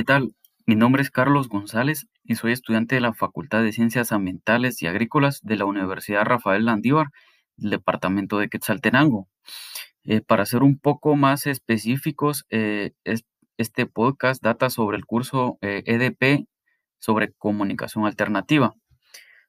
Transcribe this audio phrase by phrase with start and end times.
[0.00, 0.34] ¿Qué tal?
[0.64, 4.86] Mi nombre es Carlos González y soy estudiante de la Facultad de Ciencias Ambientales y
[4.86, 7.08] Agrícolas de la Universidad Rafael Landívar,
[7.58, 9.28] del departamento de Quetzaltenango.
[10.04, 12.92] Eh, para ser un poco más específicos, eh,
[13.58, 16.46] este podcast data sobre el curso EDP eh, e
[16.98, 18.72] sobre comunicación alternativa.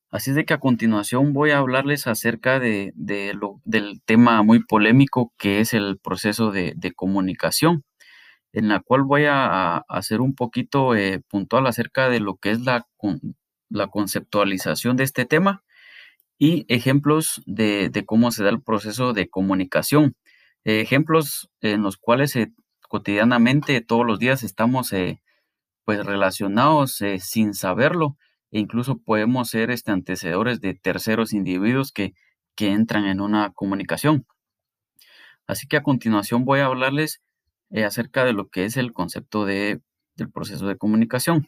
[0.09, 5.61] Así de que a continuación voy a hablarles acerca de, del tema muy polémico que
[5.61, 7.85] es el proceso de, comunicación,
[8.53, 12.61] en la cual voy a, hacer un poquito eh, puntual acerca de lo que es
[12.61, 12.87] la,
[13.69, 15.63] la conceptualización de este tema
[16.37, 20.15] y ejemplos de, cómo se da el proceso de comunicación.
[20.63, 22.35] ejemplos en los cuales
[22.91, 25.21] cotidianamente, todos los días estamos eh,
[25.85, 28.17] pues relacionados eh, sin saberlo
[28.51, 32.13] e incluso podemos ser este, antecedores de terceros individuos que,
[32.53, 34.25] que entran en una comunicación.
[35.47, 37.21] Así que a continuación voy a hablarles
[37.71, 39.81] eh, acerca de lo que es el concepto de,
[40.15, 41.47] del proceso de comunicación.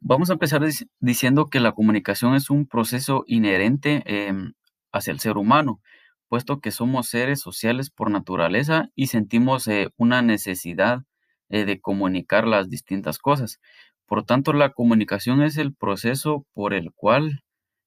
[0.00, 0.62] Vamos a empezar
[0.98, 4.54] diciendo que la comunicación es un proceso inherente em,
[4.92, 5.80] hacia el ser humano,
[6.28, 11.02] puesto que somos seres sociales por naturaleza y sentimos eh, una necesidad
[11.50, 13.60] eh, de comunicar las distintas cosas.
[14.06, 17.42] Por tanto, la comunicación es el proceso por el cual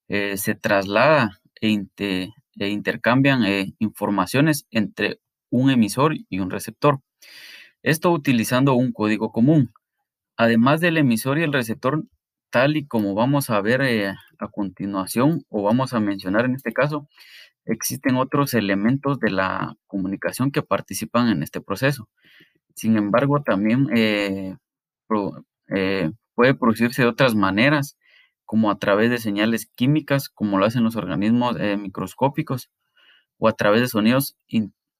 [0.08, 3.42] se traslada e, e intercambian
[3.80, 5.18] informaciones entre
[5.50, 7.00] un emisor y un receptor.
[7.82, 9.72] Esto utilizando un código común.
[10.36, 12.04] Además del emisor y el receptor,
[12.50, 14.08] tal y como vamos a ver eh,
[14.38, 17.08] a continuación o vamos a mencionar en este caso,
[17.64, 22.08] existen otros elementos de la comunicación que participan en este proceso.
[22.74, 24.56] Sin embargo, también eh,
[25.74, 27.96] eh, puede producirse de otras maneras,
[28.44, 32.70] como a través de señales químicas, como lo hacen los organismos microscópicos,
[33.38, 34.36] o a través de sonidos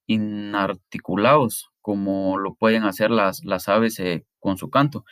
[0.06, 4.00] inarticulados, como lo pueden hacer las, las aves
[4.38, 5.04] con su canto.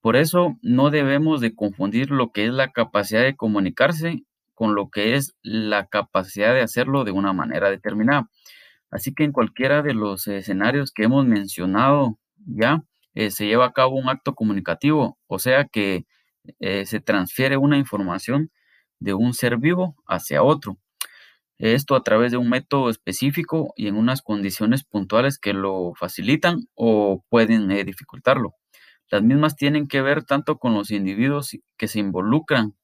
[0.00, 4.24] Por eso no debemos de confundir lo que es la capacidad de comunicarse
[4.54, 8.28] con lo que es la capacidad de hacerlo de una manera determinada.
[8.90, 12.82] Así que en cualquiera de los escenarios que hemos mencionado ya,
[13.14, 16.06] eh, se lleva a cabo un acto comunicativo, o sea que
[16.60, 18.50] eh, se transfiere una información
[19.00, 20.78] de un ser vivo hacia otro.
[21.58, 26.68] Esto a través de un método específico y en unas condiciones puntuales que lo facilitan
[26.74, 28.54] o pueden eh, dificultarlo.
[29.10, 32.76] Las mismas tienen que ver tanto con los individuos que se involucran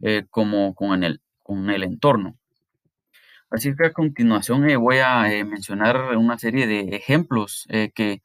[0.00, 2.36] eh, como con el, con el entorno.
[3.50, 8.22] Así que a continuación eh, voy a mencionar una serie de ejemplos que,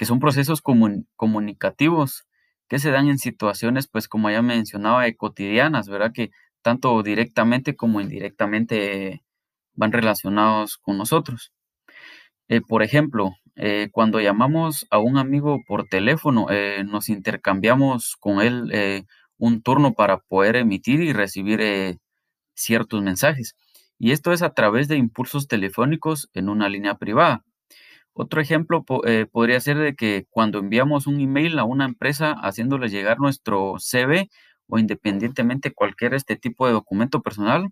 [0.00, 2.26] son procesos comunicativos
[2.68, 6.12] que se dan en situaciones, pues como ya mencionaba, cotidianas, ¿verdad?
[6.12, 6.30] Que
[6.62, 9.22] tanto directamente como indirectamente
[9.78, 11.52] van relacionados con nosotros.
[12.68, 18.70] por ejemplo, eh, cuando llamamos a un amigo por teléfono, eh, nos intercambiamos con él
[18.72, 19.04] eh,
[19.36, 21.98] un turno para poder emitir y recibir
[22.54, 23.56] ciertos mensajes.
[23.98, 27.44] Y esto es a través de impulsos telefónicos en una línea privada.
[28.14, 28.84] Otro ejemplo
[29.32, 34.30] podría ser de que cuando enviamos un email a una empresa haciéndole llegar nuestro CV
[34.68, 37.70] o independientemente cualquier este tipo de documento personal,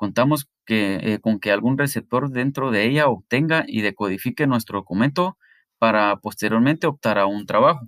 [0.00, 5.36] Contamos que, eh, con que algún receptor dentro de ella obtenga y decodifique nuestro documento
[5.78, 7.86] para posteriormente optar a un trabajo.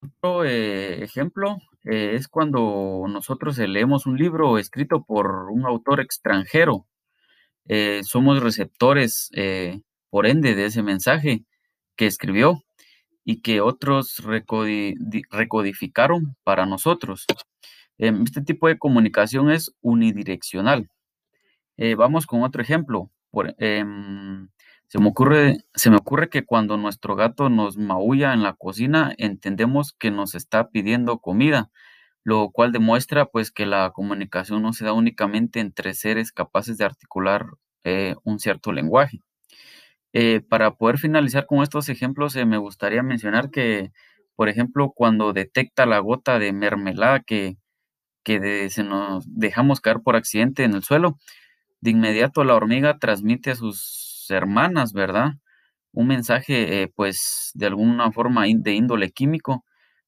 [0.00, 6.86] Otro eh, ejemplo eh, es cuando nosotros leemos un libro escrito por un autor extranjero.
[8.02, 9.30] somos receptores,
[10.08, 11.44] por ende, de ese mensaje
[11.94, 12.62] que escribió
[13.22, 14.22] y que otros
[15.30, 17.26] recodificaron para nosotros.
[17.98, 20.90] Em, este tipo de comunicación es unidireccional.
[21.76, 23.10] Eh, vamos con otro ejemplo.
[23.58, 24.48] Em,
[24.86, 29.14] se, me ocurre, se me ocurre que cuando nuestro gato nos maulla en la cocina,
[29.18, 31.70] entendemos que nos está pidiendo comida,
[32.24, 36.84] lo cual demuestra pues que la comunicación no se da únicamente entre seres capaces de
[36.84, 37.46] articular
[37.84, 39.20] eh, un cierto lenguaje.
[40.12, 43.92] Eh, para poder finalizar con estos ejemplos, me gustaría mencionar que,
[44.36, 47.56] por ejemplo, cuando detecta la gota de mermelada que,
[48.24, 51.18] que se nos dejamos caer por accidente en el suelo,
[51.80, 55.34] de inmediato la hormiga transmite a sus hermanas, ¿verdad?
[55.92, 59.64] Un mensaje, eh, pues, de alguna forma de índole químico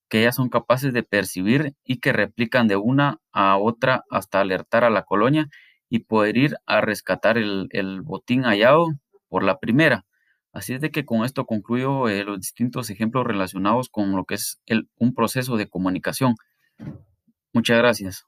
[0.09, 4.85] que ellas son capaces de percibir y que replican de una a otra hasta alertar
[4.85, 5.49] a la colonia
[5.89, 8.89] y poder ir a rescatar el, botín hallado
[9.29, 10.05] por la primera.
[10.53, 14.37] Así es de que con esto concluyo eh, los distintos ejemplos relacionados con lo que
[14.37, 16.37] es el, un proceso de comunicación.
[17.57, 18.27] Muchas gracias.